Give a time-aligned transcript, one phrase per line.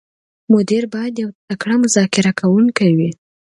[0.53, 3.11] مدیر باید یو تکړه مذاکره کوونکی وي.